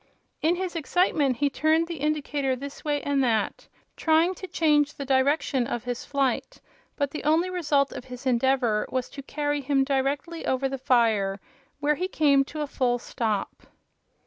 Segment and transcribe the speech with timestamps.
[0.41, 5.05] In his excitement he turned the indicator this way and that, trying to change the
[5.05, 6.59] direction of his flight,
[6.95, 11.39] but the only result of his endeavor was to carry him directly over the fire,
[11.81, 13.67] where he came to a full stop.